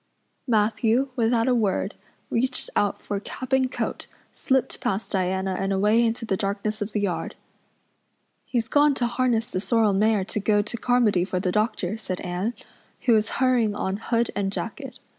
[0.47, 1.93] Matthew, without a word,
[2.31, 6.93] reached out for cap and coat, slipped past Diana and away into the darkness of
[6.93, 7.35] the yard.
[8.43, 12.19] "He's gone to harness the sorrel mare to go to Carmody for the doctor," said
[12.21, 12.55] Anne,
[13.01, 14.97] who was hurrying on hood and jacket.